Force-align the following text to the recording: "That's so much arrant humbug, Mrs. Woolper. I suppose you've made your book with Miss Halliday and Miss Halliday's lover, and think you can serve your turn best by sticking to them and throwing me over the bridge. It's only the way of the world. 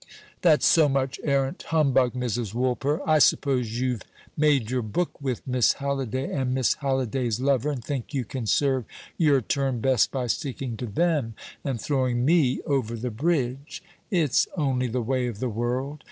"That's 0.41 0.65
so 0.65 0.89
much 0.89 1.19
arrant 1.23 1.61
humbug, 1.67 2.13
Mrs. 2.13 2.55
Woolper. 2.55 3.01
I 3.05 3.19
suppose 3.19 3.79
you've 3.79 4.01
made 4.35 4.71
your 4.71 4.81
book 4.81 5.21
with 5.21 5.45
Miss 5.45 5.73
Halliday 5.73 6.33
and 6.33 6.55
Miss 6.55 6.73
Halliday's 6.73 7.39
lover, 7.39 7.69
and 7.69 7.85
think 7.85 8.11
you 8.11 8.25
can 8.25 8.47
serve 8.47 8.85
your 9.19 9.41
turn 9.41 9.79
best 9.79 10.09
by 10.09 10.25
sticking 10.25 10.75
to 10.77 10.87
them 10.87 11.35
and 11.63 11.79
throwing 11.79 12.25
me 12.25 12.61
over 12.65 12.95
the 12.95 13.11
bridge. 13.11 13.83
It's 14.09 14.47
only 14.57 14.87
the 14.87 15.03
way 15.03 15.27
of 15.27 15.37
the 15.39 15.49
world. 15.49 15.99